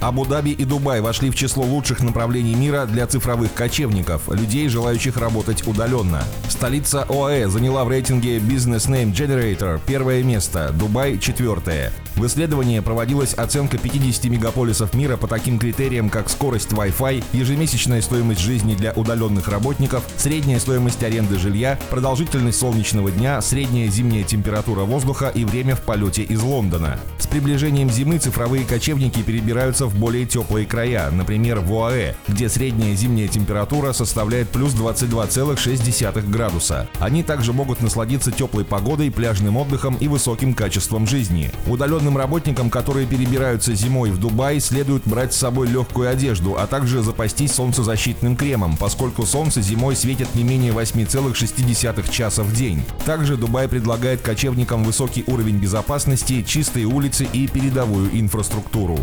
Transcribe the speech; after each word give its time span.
Абу-Даби 0.00 0.50
и 0.50 0.64
Дубай 0.64 1.00
вошли 1.00 1.30
в 1.30 1.34
число 1.34 1.64
лучших 1.64 2.00
направлений 2.00 2.54
мира 2.54 2.86
для 2.86 3.06
цифровых 3.06 3.52
кочевников, 3.52 4.28
людей, 4.28 4.68
желающих 4.68 5.16
работать 5.16 5.66
удаленно. 5.66 6.22
Столица 6.48 7.04
ОАЭ 7.08 7.48
заняла 7.48 7.84
в 7.84 7.88
рейтинге 7.88 8.38
Business 8.38 8.88
Name 8.88 9.12
Generator 9.12 9.80
первое 9.86 10.22
место, 10.22 10.72
Дубай– 10.72 11.18
четвертое. 11.20 11.92
В 12.14 12.26
исследовании 12.26 12.80
проводилась 12.80 13.34
оценка 13.34 13.78
50 13.78 14.24
мегаполисов 14.24 14.92
мира 14.94 15.16
по 15.16 15.28
таким 15.28 15.58
критериям, 15.58 16.10
как 16.10 16.28
скорость 16.28 16.70
Wi-Fi, 16.70 17.22
ежемесячная 17.32 18.02
стоимость 18.02 18.40
жизни 18.40 18.74
для 18.74 18.92
удаленных 18.92 19.48
работников, 19.48 20.02
средняя 20.16 20.58
стоимость 20.58 21.02
аренды 21.04 21.38
жилья, 21.38 21.78
продолжительность 21.90 22.58
солнечного 22.58 23.12
дня, 23.12 23.40
средняя 23.40 23.88
зимняя 23.88 24.24
температура 24.24 24.80
воздуха 24.80 25.30
и 25.32 25.44
время 25.44 25.76
в 25.76 25.82
полете 25.82 26.22
из 26.22 26.42
Лондона. 26.42 26.98
С 27.18 27.28
приближением 27.28 27.88
зимы 27.88 28.18
цифровые 28.18 28.64
кочевники 28.64 29.22
перебираются 29.22 29.87
в 29.88 29.96
более 29.96 30.26
теплые 30.26 30.66
края, 30.66 31.10
например, 31.10 31.60
в 31.60 31.72
ОАЭ, 31.72 32.14
где 32.28 32.48
средняя 32.48 32.94
зимняя 32.94 33.28
температура 33.28 33.92
составляет 33.92 34.48
плюс 34.50 34.74
22,6 34.74 36.30
градуса. 36.30 36.88
Они 37.00 37.22
также 37.22 37.52
могут 37.52 37.80
насладиться 37.80 38.30
теплой 38.30 38.64
погодой, 38.64 39.10
пляжным 39.10 39.56
отдыхом 39.56 39.96
и 39.96 40.08
высоким 40.08 40.54
качеством 40.54 41.06
жизни. 41.06 41.50
Удаленным 41.66 42.16
работникам, 42.16 42.70
которые 42.70 43.06
перебираются 43.06 43.74
зимой 43.74 44.10
в 44.10 44.18
Дубай, 44.18 44.60
следует 44.60 45.02
брать 45.04 45.32
с 45.32 45.38
собой 45.38 45.68
легкую 45.68 46.10
одежду, 46.10 46.56
а 46.58 46.66
также 46.66 47.02
запастись 47.02 47.52
солнцезащитным 47.52 48.36
кремом, 48.36 48.76
поскольку 48.76 49.26
солнце 49.26 49.62
зимой 49.62 49.96
светит 49.96 50.34
не 50.34 50.44
менее 50.44 50.72
8,6 50.72 52.10
часа 52.10 52.42
в 52.42 52.52
день. 52.52 52.84
Также 53.04 53.36
Дубай 53.36 53.68
предлагает 53.68 54.20
кочевникам 54.20 54.84
высокий 54.84 55.24
уровень 55.26 55.58
безопасности, 55.58 56.42
чистые 56.42 56.86
улицы 56.86 57.26
и 57.32 57.46
передовую 57.46 58.08
инфраструктуру. 58.18 58.98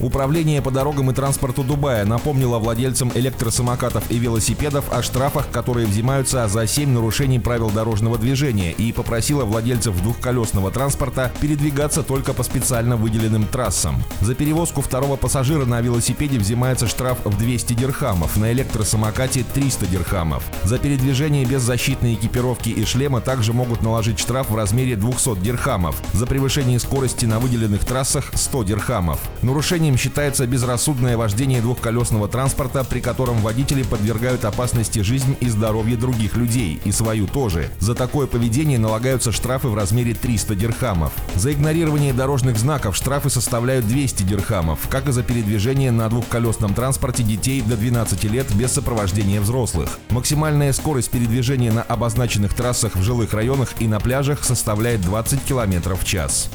Управление 0.00 0.62
по 0.62 0.70
дорогам 0.70 1.10
и 1.10 1.14
транспорту 1.14 1.62
Дубая 1.62 2.04
напомнило 2.04 2.58
владельцам 2.58 3.10
электросамокатов 3.14 4.10
и 4.10 4.18
велосипедов 4.18 4.92
о 4.92 5.02
штрафах, 5.02 5.50
которые 5.50 5.86
взимаются 5.86 6.46
за 6.48 6.66
7 6.66 6.90
нарушений 6.90 7.38
правил 7.38 7.70
дорожного 7.70 8.18
движения 8.18 8.72
и 8.72 8.92
попросило 8.92 9.44
владельцев 9.44 10.00
двухколесного 10.02 10.70
транспорта 10.70 11.32
передвигаться 11.40 12.02
только 12.02 12.32
по 12.32 12.42
специально 12.42 12.96
выделенным 12.96 13.46
трассам. 13.46 14.02
За 14.20 14.34
перевозку 14.34 14.80
второго 14.80 15.16
пассажира 15.16 15.64
на 15.64 15.80
велосипеде 15.80 16.38
взимается 16.38 16.86
штраф 16.86 17.18
в 17.24 17.36
200 17.36 17.74
дирхамов, 17.74 18.36
на 18.36 18.52
электросамокате 18.52 19.44
300 19.54 19.86
дирхамов. 19.86 20.44
За 20.64 20.78
передвижение 20.78 21.44
без 21.44 21.62
защитной 21.62 22.14
экипировки 22.14 22.68
и 22.68 22.84
шлема 22.84 23.20
также 23.20 23.52
могут 23.52 23.82
наложить 23.82 24.18
штраф 24.18 24.50
в 24.50 24.56
размере 24.56 24.96
200 24.96 25.40
дирхамов. 25.40 25.96
За 26.12 26.26
превышение 26.26 26.78
скорости 26.78 27.24
на 27.26 27.38
выделенных 27.38 27.84
трассах 27.84 28.30
100 28.34 28.64
дирхамов. 28.64 29.20
Нарушением 29.68 29.98
считается 29.98 30.46
безрассудное 30.46 31.18
вождение 31.18 31.60
двухколесного 31.60 32.26
транспорта, 32.26 32.84
при 32.84 33.00
котором 33.00 33.36
водители 33.42 33.82
подвергают 33.82 34.46
опасности 34.46 35.00
жизнь 35.00 35.36
и 35.40 35.48
здоровье 35.50 35.98
других 35.98 36.36
людей, 36.36 36.80
и 36.86 36.90
свою 36.90 37.26
тоже. 37.26 37.68
За 37.78 37.94
такое 37.94 38.26
поведение 38.26 38.78
налагаются 38.78 39.30
штрафы 39.30 39.68
в 39.68 39.74
размере 39.74 40.14
300 40.14 40.54
дирхамов. 40.54 41.12
За 41.34 41.52
игнорирование 41.52 42.14
дорожных 42.14 42.56
знаков 42.56 42.96
штрафы 42.96 43.28
составляют 43.28 43.86
200 43.86 44.22
дирхамов, 44.22 44.78
как 44.88 45.06
и 45.06 45.12
за 45.12 45.22
передвижение 45.22 45.90
на 45.90 46.08
двухколесном 46.08 46.72
транспорте 46.72 47.22
детей 47.22 47.60
до 47.60 47.76
12 47.76 48.24
лет 48.24 48.50
без 48.54 48.72
сопровождения 48.72 49.38
взрослых. 49.38 49.98
Максимальная 50.08 50.72
скорость 50.72 51.10
передвижения 51.10 51.72
на 51.72 51.82
обозначенных 51.82 52.54
трассах 52.54 52.96
в 52.96 53.02
жилых 53.02 53.34
районах 53.34 53.74
и 53.80 53.86
на 53.86 54.00
пляжах 54.00 54.44
составляет 54.44 55.02
20 55.02 55.44
км 55.44 55.94
в 55.94 56.06
час. 56.06 56.48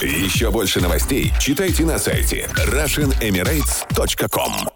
Еще 0.00 0.50
больше 0.52 0.80
новостей 0.80 1.32
читайте 1.40 1.84
на 1.84 1.98
сайте 1.98 2.51
RussianEmirates.com 2.56 4.71